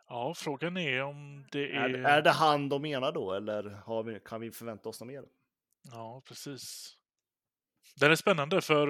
[0.07, 1.89] Ja, frågan är om det är...
[1.89, 5.23] Är, är det han de menar då, eller vi, kan vi förvänta oss något mer?
[5.91, 6.97] Ja, precis.
[7.95, 8.87] Den är spännande för,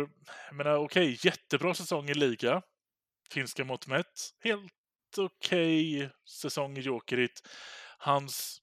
[0.48, 2.62] jag menar, okej, okay, jättebra säsong i liga.
[3.32, 4.36] Finska mått mätt.
[4.40, 4.74] Helt
[5.17, 7.49] okej okay säsong i Jokerit.
[7.97, 8.62] Hans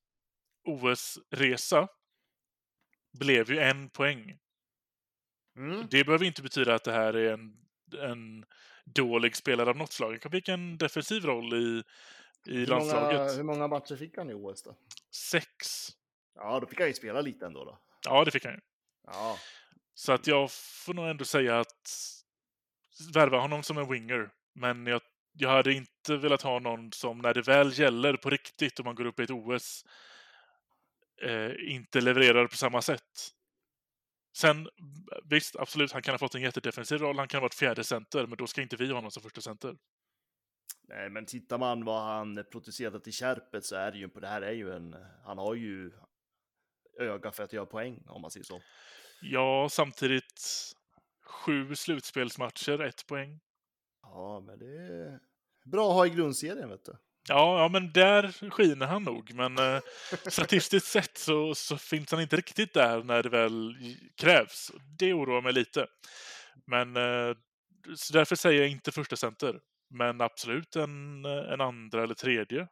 [0.64, 1.88] OS-resa
[3.12, 4.38] blev ju en poäng.
[5.56, 5.86] Mm.
[5.90, 7.56] Det behöver inte betyda att det här är en,
[8.02, 8.44] en
[8.84, 10.18] dålig spelare av något slag.
[10.22, 11.82] Han fick en defensiv roll i,
[12.46, 13.18] i hur landslaget.
[13.18, 14.76] Många, hur många matcher fick han i OS då?
[15.30, 15.88] Sex.
[16.34, 17.78] Ja, då fick han ju spela lite ändå då.
[18.04, 18.60] Ja, det fick han ju.
[19.06, 19.38] Ja.
[19.94, 21.90] Så att jag får nog ändå säga att
[23.14, 24.30] värva honom som en winger.
[24.54, 25.02] Men jag,
[25.32, 28.94] jag hade inte velat ha någon som när det väl gäller på riktigt och man
[28.94, 29.84] går upp i ett OS
[31.22, 33.30] eh, inte levererar på samma sätt.
[34.36, 34.68] Sen
[35.24, 37.18] visst, absolut, han kan ha fått en jättedefensiv roll.
[37.18, 39.40] Han kan ha varit fjärde center, men då ska inte vi ha honom som första
[39.40, 39.76] center.
[40.88, 44.28] Nej, men tittar man vad han producerat i kärpet så är det ju på det
[44.28, 44.96] här är ju en.
[45.24, 45.92] Han har ju
[47.00, 48.62] öga för att göra poäng om man säger så.
[49.20, 50.72] Ja, samtidigt
[51.22, 53.40] sju slutspelsmatcher, ett poäng.
[54.12, 55.20] Ja, men det är
[55.64, 56.92] bra att ha i grundserien, vet du.
[57.28, 59.34] Ja, ja men där skiner han nog.
[59.34, 59.80] Men eh,
[60.26, 63.74] statistiskt sett så, så finns han inte riktigt där när det väl
[64.16, 64.72] krävs.
[64.98, 65.86] Det oroar mig lite.
[66.66, 67.36] Men eh,
[67.96, 69.60] så därför säger jag inte första center.
[69.90, 72.68] Men absolut en, en andra eller tredje.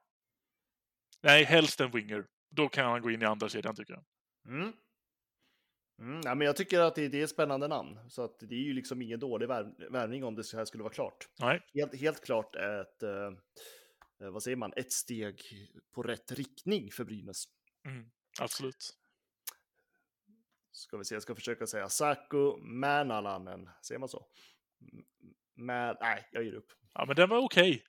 [1.22, 2.24] Nej, helst en winger.
[2.50, 4.04] Då kan han gå in i andra kedjan tycker jag.
[4.54, 4.72] Mm.
[5.98, 8.54] Mm, ja, men jag tycker att det, det är ett spännande namn, så att det
[8.54, 11.28] är ju liksom ingen dålig värv, värvning om det så här skulle vara klart.
[11.40, 11.60] Nej.
[11.74, 13.32] Helt, helt klart ett, eh,
[14.20, 15.42] eh, vad säger man, ett steg
[15.94, 17.44] på rätt riktning för Brynäs.
[17.86, 18.94] Mm, absolut.
[20.72, 24.26] Ska vi se, jag ska försöka säga Saku Mänalanen, säger man så?
[25.54, 26.72] Men, nej, jag ger upp.
[26.94, 27.84] Ja, men den var okej.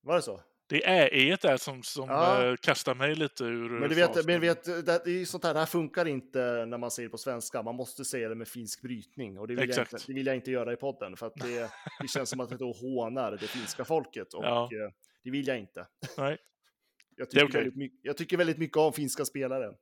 [0.00, 0.42] Var det så?
[0.70, 2.44] Det är e där som, som Ja.
[2.46, 4.22] eh, kastar mig lite ur Men du vet, fasen.
[4.26, 7.10] men vet det, det är sånt här, det här funkar inte när man säger det
[7.10, 7.62] på svenska.
[7.62, 10.36] Man måste säga det med finsk brytning och det vill, jag inte, det vill jag
[10.36, 13.46] inte göra i podden för att det, det känns som att det då hånar det
[13.46, 14.62] finska folket och Ja.
[14.64, 14.92] eh,
[15.24, 15.86] det vill jag inte.
[16.18, 16.38] Nej.
[17.16, 17.60] Jag Det är tycker, okej.
[17.60, 19.74] väldigt, mycket, jag tycker väldigt mycket om finska spelare.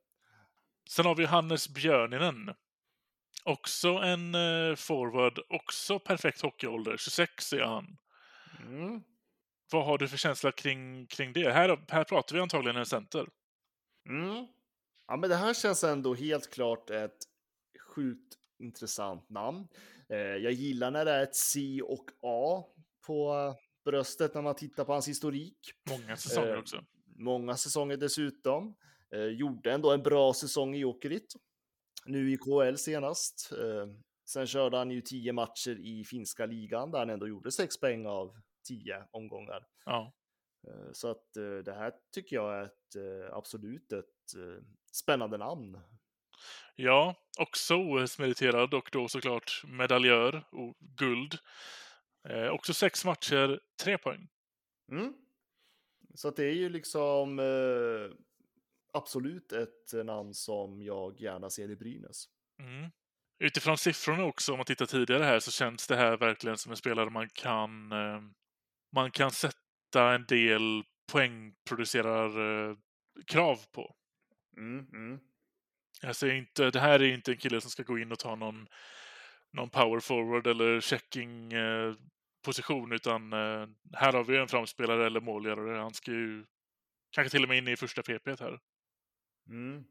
[0.89, 2.53] Sen har vi Hannes Björninen.
[3.43, 6.97] Också en eh, forward, också perfekt hockeyålder.
[6.97, 7.97] 26 är han.
[8.67, 9.01] Mm.
[9.71, 11.51] Vad har du för känsla kring, kring det?
[11.51, 13.27] Här, här pratar vi antagligen en center.
[14.09, 14.47] Mm.
[15.07, 17.17] Ja, men det här känns ändå helt klart ett
[17.95, 19.67] sjukt intressant namn.
[20.09, 22.65] Eh, jag gillar när det är ett C och A
[23.07, 23.55] på
[23.85, 25.57] bröstet när man tittar på hans historik.
[25.89, 26.83] Många säsonger Eh, också.
[27.15, 28.75] Många säsonger dessutom.
[29.15, 31.33] Eh, gjorde ändå en bra säsong i Jokerit.
[32.05, 33.51] Nu i KL senast.
[34.29, 38.05] Sen körde han ju tio matcher i finska ligan där han ändå gjorde sex poäng
[38.05, 38.35] av
[38.69, 39.67] tio omgångar.
[39.85, 40.13] Ja.
[40.67, 44.05] Eh, så att eh, det här tycker jag är ett, eh, absolut ett
[44.91, 45.79] spännande namn.
[46.75, 51.37] ja, också OS-meriterad och då såklart medaljör och guld.
[52.29, 54.29] Eh, också sex matcher, tre poäng.
[54.91, 55.13] Mm.
[56.15, 58.17] Så att det är ju liksom eh,
[58.93, 62.25] absolut ett namn som jag gärna ser i Brynäs.
[62.59, 62.91] Mm.
[63.39, 66.77] Utifrån siffrorna också, om man tittar tidigare här, så känns det här verkligen som en
[66.77, 68.21] spelare man kan eh,
[68.95, 72.75] man kan sätta en del poängproducerar eh,
[73.25, 73.95] krav på.
[74.57, 75.19] Mm, mm.
[76.13, 78.67] Säger inte, det här är inte en kille som ska gå in och ta någon,
[79.53, 81.93] någon power forward eller checking eh,
[82.45, 85.77] position, utan eh, här har vi en framspelare eller målgörare.
[85.77, 86.45] Han ska ju
[87.11, 88.59] kanske till och med in i första PP här.
[89.49, 89.83] Mm.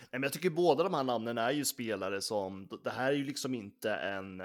[0.00, 3.16] Nej, men jag tycker båda de här namnen är ju spelare som, det här är
[3.16, 4.40] ju liksom inte en,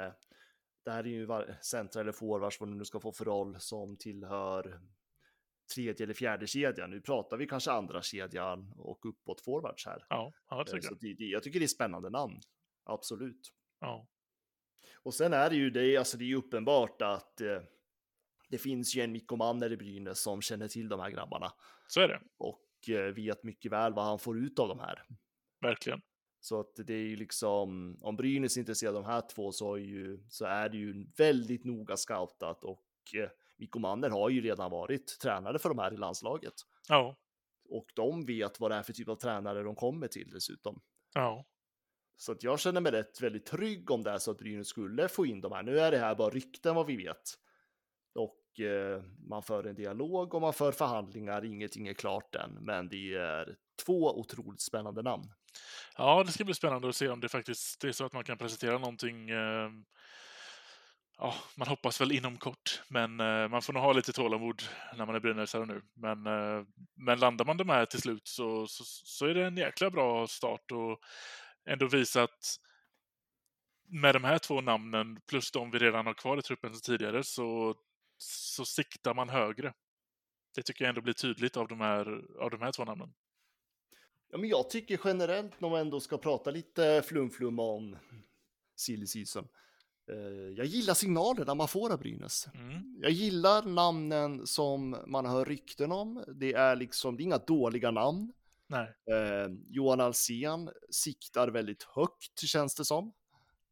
[0.88, 1.28] det här är ju
[1.62, 4.80] centra eller forwards, vad du nu ska få för roll, som tillhör
[5.76, 6.90] tredje eller fjärde kedjan.
[6.90, 10.06] Nu pratar vi kanske andra kedjan och uppåt forwards här.
[10.10, 11.00] Ja, ja det Eh, tycker Så jag.
[11.02, 12.40] det, det, jag tycker det är spännande namn,
[12.84, 13.54] absolut.
[13.80, 14.08] Ja.
[15.04, 17.62] Och sen är det ju det, alltså det är uppenbart att eh,
[18.50, 21.54] det finns ju en Mikko Manner i Brynäs som känner till de här grabbarna
[21.88, 25.04] Så är det, och eh, vet mycket väl vad han får ut av de här.
[25.62, 26.02] verkligen.
[26.48, 29.76] Så att det är ju liksom, om Brynäs är intresserad av de här två så
[29.76, 34.42] är, ju, så är det ju väldigt noga scoutat och eh, Mikko Manner har ju
[34.42, 36.54] redan varit tränare för de här i landslaget.
[36.88, 37.16] Ja,
[37.70, 40.82] Och de vet vad det är för typ av tränare de kommer till dessutom.
[41.14, 41.46] ja,
[42.16, 45.08] Så att jag känner mig rätt väldigt trygg om det är så att Brynäs skulle
[45.08, 45.64] få in de här.
[45.64, 47.24] Nu är det här bara rykten vad vi vet.
[48.16, 52.52] Och Eh, man för en dialog och man för förhandlingar, ingenting är klart än.
[52.62, 55.32] Men det är två otroligt spännande namn.
[55.98, 58.38] Ja, det ska bli spännande att se om det faktiskt är så att man kan
[58.38, 59.30] presentera någonting.
[59.30, 59.70] Eh,
[61.18, 64.64] ja, man hoppas väl inom kort, men eh, man får nog ha lite tålamod
[64.98, 65.82] när man är brynäsare nu.
[65.94, 66.66] Men, eh,
[66.96, 70.28] men landar man de här till slut så, så, så är det en jäkla bra
[70.28, 71.00] start och
[71.70, 72.58] ändå visa att
[73.90, 77.24] med de här två namnen plus de vi redan har kvar i truppen sedan tidigare
[77.24, 77.76] så,
[78.18, 79.74] så siktar man högre.
[80.56, 83.14] Det tycker jag ändå blir tydligt av de här, av de här två namnen.
[84.30, 87.98] Ja, men jag tycker generellt när man ändå ska prata lite flum-flum om
[88.76, 89.48] silly season.
[90.12, 90.18] Eh,
[90.58, 92.48] jag gillar signalerna man får av Brynäs.
[92.54, 92.98] Mm.
[93.02, 96.24] Jag gillar namnen som man hör rykten om.
[96.28, 98.34] Det är liksom, det är inga dåliga namn.
[98.68, 98.96] Nej.
[99.12, 103.14] Eh, Johan Alsen siktar väldigt högt känns det som.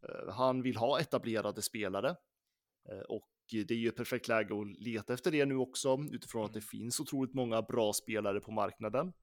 [0.10, 2.16] Eh, han vill ha etablerade spelare.
[2.90, 6.46] Eh, och det är ju ett perfekt läge att leta efter det nu också utifrån
[6.46, 9.14] att det finns otroligt många bra spelare på marknaden.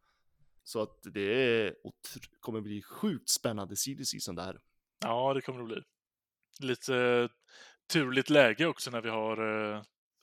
[0.65, 1.75] Så att det
[2.41, 4.61] kommer bli sjukt spännande silly season det här.
[5.01, 5.83] Ja, det kommer det bli.
[6.61, 7.29] Lite eh,
[7.93, 9.83] turligt läge också när vi har eh,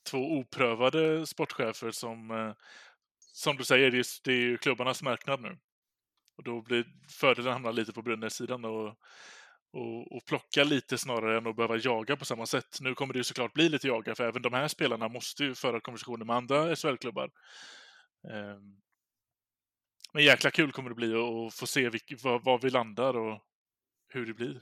[0.09, 2.53] två oprövade sportchefer som, eh,
[3.17, 5.57] som du säger, det är, det är ju klubbarnas marknad nu.
[6.37, 8.95] Och då blir fördelen hamnar lite på Brynäs-sidan och,
[9.71, 12.77] och, och plocka lite snarare än att behöva jaga på samma sätt.
[12.81, 15.55] Nu kommer det ju såklart bli lite jaga, för även de här spelarna måste ju
[15.55, 17.29] föra konversationer med andra SHL-klubbar.
[18.33, 18.77] Ehm,
[20.13, 23.41] Men jäkla kul kommer det bli att- få se vilk, var, var vi landar och
[24.13, 24.61] hur det blir.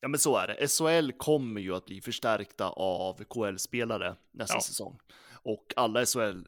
[0.00, 0.68] Ja, men så är det.
[0.68, 4.60] SHL kommer ju att bli förstärkta av KL-spelare nästa Ja.
[4.60, 4.98] säsong.
[5.42, 6.42] Och alla SHL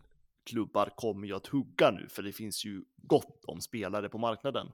[0.50, 4.66] klubbar kommer ju att hugga nu, för det finns ju gott om spelare på marknaden.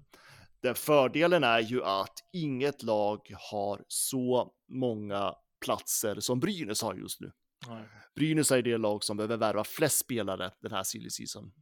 [0.65, 7.21] Den fördelen är ju att inget lag har så många platser som Brynäs har just
[7.21, 7.33] nu.
[7.69, 7.85] Nej.
[8.15, 11.53] Brynäs är det lag som behöver värva flest spelare den här silly season.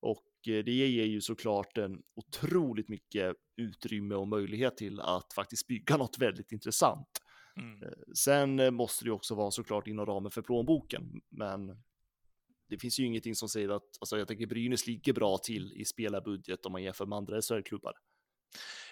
[0.00, 5.66] Och eh, det ger ju såklart en otroligt mycket utrymme och möjlighet till att faktiskt
[5.66, 7.08] bygga något väldigt intressant.
[7.56, 7.82] Mm.
[7.82, 11.82] Eh, Sen eh, måste det ju också vara såklart inom ramen för plånboken, men
[12.68, 15.84] det finns ju ingenting som säger att, alltså jag tänker Brynäs ligger bra till i
[15.84, 17.92] spelarbudget om man jämför med andra SHL-klubbar.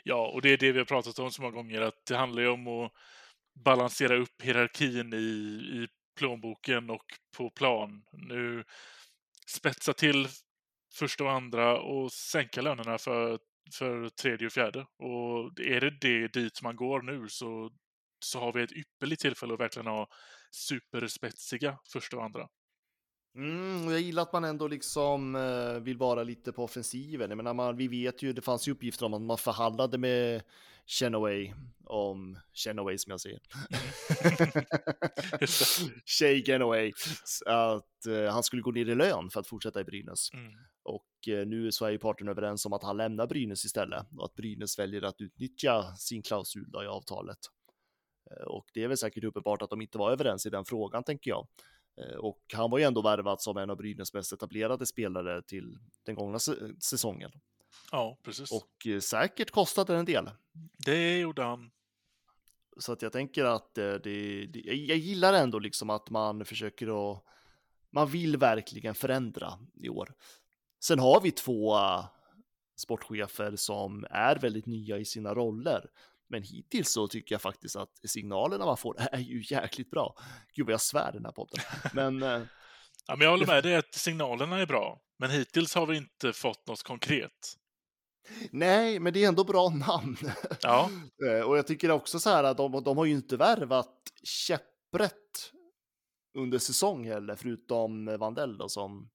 [0.03, 2.43] Ja, och det är det vi har pratat om så många gånger, att det handlar
[2.43, 2.93] ju om att
[3.65, 7.05] balansera upp hierarkin i, i plånboken och
[7.37, 8.05] på plan.
[8.13, 8.65] Nu
[9.47, 10.29] spetsa till
[10.95, 13.39] första och andra och sänka lönerna för,
[13.79, 14.81] för tredje och fjärde.
[14.81, 17.71] Och är det det dit man går nu så,
[18.25, 20.09] så har vi ett ypperligt tillfälle att verkligen ha
[20.51, 22.49] superspetsiga första och andra.
[23.39, 27.31] Mm, jag gillar att man ändå liksom eh, vill vara lite på offensiven.
[27.31, 30.43] Jag menar, man, vi vet ju, det fanns ju uppgifter om att man förhandlade med
[30.87, 31.53] Chenaway
[31.85, 33.41] om Chenaway som jag säger.
[36.19, 36.93] Shay Genoway.
[37.47, 40.33] Att eh, han skulle gå ner i lön för att fortsätta i Brynäs.
[40.33, 40.53] Mm.
[40.83, 44.35] Och eh, nu är ju parterna överens om att han lämnar Brynäs istället och att
[44.35, 47.39] Brynäs väljer att utnyttja sin klausul i avtalet.
[48.31, 51.05] Eh, Och det är väl säkert uppenbart att de inte var överens i den frågan,
[51.05, 51.49] tänker jag.
[52.01, 55.79] Eh, Och han var ju ändå värvad som en av Brynäs mest etablerade spelare till
[56.05, 56.39] den gångna
[56.81, 57.31] säsongen.
[57.93, 58.53] Ja, precis.
[58.53, 60.31] Och eh, säkert kostade en del.
[60.87, 61.71] Det gjorde han.
[62.77, 67.13] Så att jag tänker att eh, det, det, jag gillar ändå liksom att man försöker
[67.13, 67.25] att,
[67.91, 70.15] man vill verkligen förändra i år.
[70.81, 71.77] Sen har vi två
[72.77, 75.91] sportchefer som är väldigt nya i sina roller.
[76.29, 80.17] Men hittills så tycker jag faktiskt att signalerna man får är ju jäkligt bra.
[80.55, 81.65] Gud vad jag svär den här podden.
[81.93, 82.43] Men eh,
[83.07, 86.33] Ja, men jag håller med dig att signalerna är bra, men hittills har vi inte
[86.33, 87.57] fått något konkret.
[88.51, 90.17] nej, men det är ändå bra namn.
[90.63, 90.91] Ja,
[91.29, 95.53] Eh, Och jag tycker också så här att de, de har ju inte värvat käpprätt
[96.39, 99.11] under säsong heller, förutom Vandell då som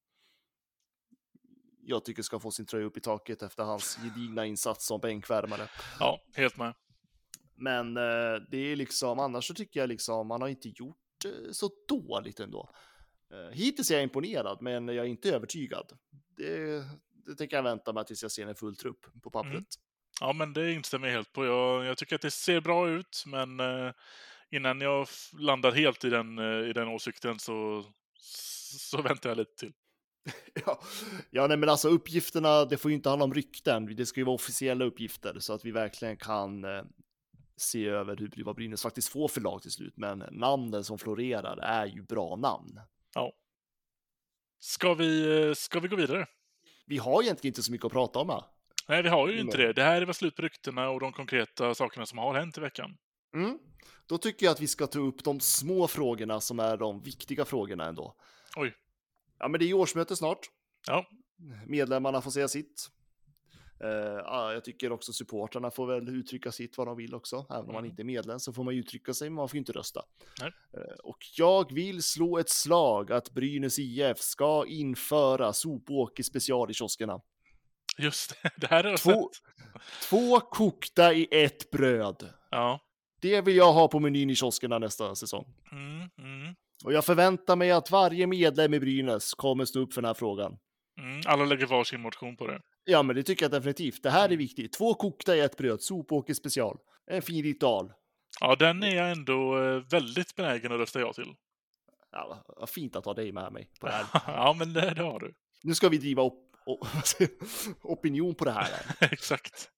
[1.86, 5.68] jag tycker ska få sin tröja upp i taket efter hans gedigna insats som bänkvärmare.
[6.00, 6.74] ja, helt med.
[7.56, 11.52] Men eh, det är liksom, annars så tycker jag liksom, man har inte gjort eh,
[11.52, 12.70] så dåligt ändå.
[13.32, 15.92] Eh, hittills är jag imponerad, men jag är inte övertygad.
[16.38, 16.84] Det,
[17.26, 19.54] det tänker jag vänta med tills jag ser en full trupp på pappret.
[19.54, 19.66] Mm.
[20.20, 21.46] Ja, men det instämmer jag helt på.
[21.46, 23.92] Jag, jag tycker att det ser bra ut, men eh,
[24.52, 25.08] innan jag
[25.40, 27.86] landar helt i den, eh, i den åsikten så,
[28.80, 29.74] så väntar jag lite till.
[30.66, 30.82] Ja,
[31.30, 34.24] ja nej, men alltså uppgifterna, det får ju inte handla om rykten, det ska ju
[34.24, 36.84] vara officiella uppgifter så att vi verkligen kan eh,
[37.58, 39.94] se över hur, vad Brynäs faktiskt får för lag till slut.
[39.98, 42.80] Men namnen som florerar är ju bra namn.
[44.60, 46.26] Ska vi, eh, ska vi gå vidare?
[46.86, 48.44] Vi har egentligen inte så mycket att prata om här.
[48.88, 49.74] Nej, vi har ju inte det.
[49.74, 52.98] Det här är slut på ryktena och de konkreta sakerna som har hänt i veckan.
[53.36, 53.60] Mm.
[54.06, 57.46] Då tycker jag att vi ska ta upp de små frågorna som är de viktiga
[57.46, 58.16] frågorna ändå.
[58.56, 58.76] Oj.
[59.40, 60.40] Ja, men det är ju årsmöte snart.
[60.88, 61.06] Ja.
[61.68, 62.90] Medlemmarna får säga sitt.
[64.26, 67.46] Ja, jag tycker också supportrarna får väl uttrycka sitt vad de vill också.
[67.50, 67.90] Även om man Mm.
[67.90, 70.02] inte är medlem så får man uttrycka sig, men man får inte rösta.
[70.42, 76.74] Eh, och jag vill slå ett slag att Brynäs IF ska införa sopåker special i
[76.74, 77.20] kioskerna.
[77.98, 80.10] Just det, det här har jag Två, sett.
[80.10, 82.30] två kokta i ett bröd.
[82.52, 82.80] Ja.
[83.22, 85.46] Det vill jag ha på menyn i kioskerna nästa säsong.
[85.72, 90.02] Mm, mm, Och jag förväntar mig att varje medlem i Brynäs kommer stå upp för
[90.02, 90.58] den här frågan.
[91.04, 91.22] Mm.
[91.26, 92.62] Alla lägger varsin motion på det.
[92.86, 94.04] Ja, men det tycker jag definitivt.
[94.04, 94.74] Det här är viktigt.
[94.74, 96.78] Två kokta i ett bröd, sopåker special.
[97.12, 97.92] En fin ritual.
[98.40, 101.34] Ja, den är jag ändå eh, väldigt benägen att rösta ja till.
[102.12, 104.06] Ja, vad- fint att ha dig med mig på det här.
[104.28, 105.34] ja, men det, det har du.
[105.64, 106.50] Nu ska vi driva op
[107.84, 108.70] opinion på det här.
[109.12, 109.70] Exakt.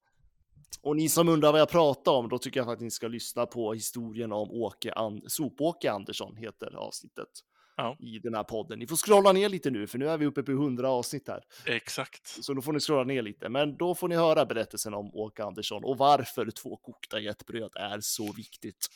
[0.82, 3.46] Och ni som undrar vad jag pratar om, då tycker jag att ni ska lyssna
[3.46, 7.30] på historien om Åke An- Sopåke Andersson, heter avsnittet.
[7.78, 7.98] Ja.
[8.00, 8.80] I den här podden.
[8.80, 11.44] Ni får scrolla ner lite nu, för nu är vi uppe på 100 avsnitt här.
[11.66, 12.28] Exakt.
[12.28, 13.50] Så då får ni scrolla ner lite.
[13.50, 17.46] Men då får ni höra berättelsen om Åke Andersson och varför två kokta i ett
[17.46, 18.88] bröd är så viktigt.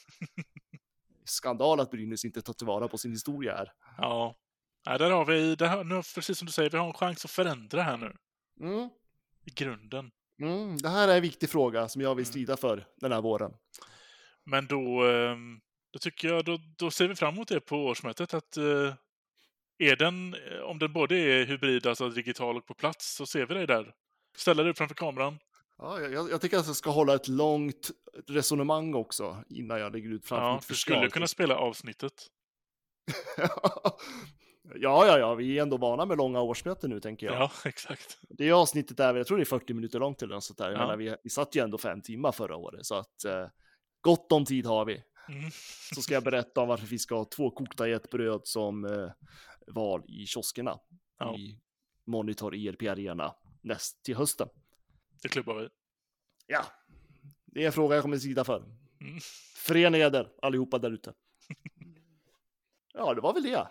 [1.25, 3.71] Skandal att Brynäs inte tar tillvara på sin historia här.
[3.97, 4.35] Ja.
[4.85, 7.25] ja där har vi, det här, nu, precis som du säger, vi har en chans
[7.25, 8.15] att förändra här nu.
[8.67, 8.89] Mm.
[9.45, 10.11] I grunden.
[10.41, 13.51] Mm, det här är en viktig fråga som jag vill strida för den här våren.
[14.43, 15.59] Men då, ehm,
[15.91, 18.93] då tycker jag, då, då ser vi fram emot det på årsmötet att eh,
[19.77, 23.45] är den, eh, om den både är hybrid, alltså digital och på plats, så ser
[23.45, 23.93] vi dig där.
[24.37, 25.39] Ställa dig upp framför kameran.
[25.77, 27.91] Ja, jag, jag tycker att jag ska hålla ett långt
[28.27, 30.97] resonemang också innan jag lägger ut framför Ja, mitt du förslag.
[30.97, 32.13] skulle kunna spela avsnittet.
[34.75, 37.35] Ja, ja, ja, vi är ändå vana med långa årsmöten nu tänker jag.
[37.35, 38.17] Ja, exakt.
[38.29, 40.71] Det avsnittet där, jag tror det är 40 minuter långt eller något sånt där.
[40.71, 40.77] Ja.
[40.77, 43.47] menar, vi, vi satt ju ändå fem timmar förra året, så att eh,
[44.01, 45.03] gott om tid har vi.
[45.29, 45.51] Mm.
[45.95, 49.11] Så ska jag berätta om varför vi ska ha två kokta getbröd som eh,
[49.67, 50.79] val i kioskerna
[51.19, 51.37] Ja.
[51.37, 51.59] i
[52.05, 54.49] Monitor ERP Arena näst till hösten.
[55.21, 55.69] Det klubbar vi.
[56.47, 56.65] Ja,
[57.45, 58.57] det är en fråga jag kommer sida för.
[59.01, 59.19] Mm.
[59.55, 61.13] Förena eder allihopa där ute.
[62.93, 63.67] Ja, det var väl det.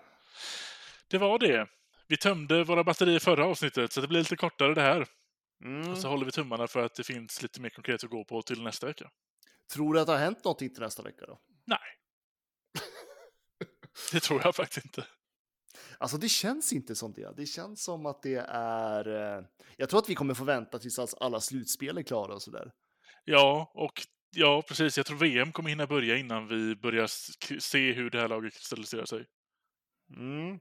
[1.08, 1.66] Det var det.
[2.06, 5.06] Vi tömde våra batterier förra avsnittet, så det blir lite kortare det här.
[5.64, 5.90] Mm.
[5.90, 8.42] Och så håller vi tummarna för att det finns lite mer konkret att gå på
[8.42, 9.10] till nästa vecka.
[9.72, 11.38] Tror du att det har hänt någonting till nästa vecka då?
[11.64, 11.78] Nej.
[14.12, 15.06] det tror jag faktiskt inte.
[15.98, 17.36] Alltså det känns inte som det.
[17.36, 19.36] Det känns som att det är...
[19.38, 19.44] Eh,
[19.76, 22.72] jag tror att vi kommer få vänta tills alla slutspel är klara och sådär.
[23.24, 24.02] Ja, och
[24.36, 24.96] ja, precis.
[24.96, 27.06] Jag tror VM kommer hinna börja innan vi börjar
[27.60, 29.26] se hur det här laget kristalliserar sig.
[30.16, 30.58] Mm.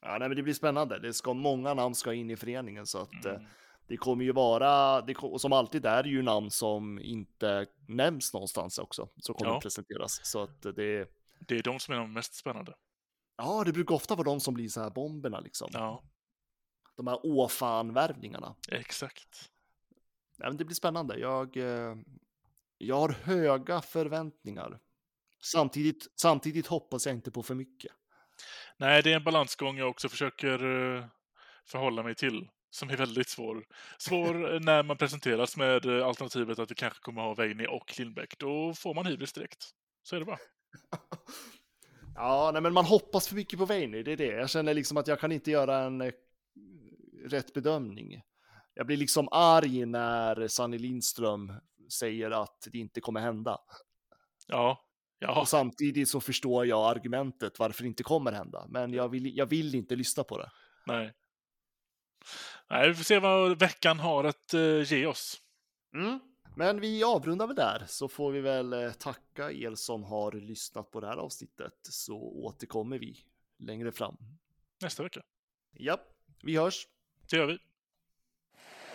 [0.00, 0.98] Ja, nej, men det blir spännande.
[0.98, 3.46] Det ska, många namn ska in i föreningen så att eh, Mm.
[3.88, 8.32] Det kommer ju vara, det, och som alltid är det ju namn som inte nämns
[8.32, 9.56] någonstans också, som kommer Ja.
[9.56, 10.20] att presenteras.
[10.26, 11.08] Så att det,
[11.40, 12.74] Det är de som är de mest spännande.
[13.36, 15.68] ja, det brukar ofta vara de som blir så här bomberna liksom.
[15.72, 16.02] Ja,
[16.96, 18.54] De här åfan-värvningarna.
[18.72, 19.50] exakt.
[20.36, 21.18] Ja, det blir spännande.
[21.18, 21.96] Jag, eh,
[22.78, 24.78] jag har höga förväntningar.
[25.42, 27.92] Samtidigt, samtidigt hoppas jag inte på för mycket.
[28.76, 30.64] Nej, det är en balansgång jag också försöker
[30.96, 31.04] eh,
[31.66, 32.48] förhålla mig till.
[32.76, 33.64] Som är väldigt svår.
[33.98, 37.98] Svår eh, när man presenteras med eh, alternativet att vi kanske kommer ha Veini och
[37.98, 38.38] Lindbäck.
[38.38, 39.70] Då får man hybris direkt.
[40.02, 40.38] Så är det bara.
[42.18, 44.26] Ja, nej, men man hoppas för mycket på Veini, det är det.
[44.26, 46.12] Jag känner liksom att jag kan inte göra en eh,
[47.24, 48.22] rätt bedömning.
[48.74, 51.52] Jag blir liksom arg när Sanny Lindström
[51.92, 53.58] säger att det inte kommer hända.
[54.46, 54.84] Ja,
[55.18, 58.66] ja, Och samtidigt så förstår jag argumentet varför det inte kommer hända.
[58.68, 60.50] Men jag vill, jag vill inte lyssna på det.
[60.86, 61.12] nej.
[62.70, 65.40] Nej, vi får se vad veckan har att eh, ge oss.
[65.94, 66.20] Mm.
[66.56, 70.90] Men vi avrundar väl där så får vi väl eh, tacka er som har lyssnat
[70.90, 73.16] på det här avsnittet så återkommer vi
[73.58, 74.16] längre fram.
[74.82, 75.20] Nästa vecka.
[75.72, 75.98] Ja,
[76.42, 76.86] vi hörs.
[77.30, 77.58] Det gör vi.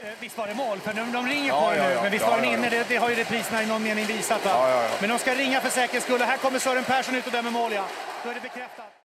[0.02, 0.80] Eh, Visst var det mål?
[0.80, 1.94] För de, de ringer Ja, på ja, nu.
[1.94, 2.02] ja.
[2.04, 2.64] Men visst Ja, var den ja, inne?
[2.64, 2.70] ja.
[2.84, 4.46] Det, det har ju repriserna i någon mening visat.
[4.46, 4.52] Va?
[4.52, 4.98] Ja, ja, ja.
[5.02, 6.22] Men de ska ringa för säkerhets skull.
[6.22, 7.88] Här kommer Sören Persson ut och dömer mål, ja.
[8.24, 8.94] Då är det bekräftat.